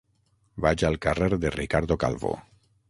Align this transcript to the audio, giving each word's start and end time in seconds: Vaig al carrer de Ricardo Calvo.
Vaig 0.65 0.85
al 0.89 0.97
carrer 1.07 1.31
de 1.45 1.55
Ricardo 1.59 2.01
Calvo. 2.07 2.35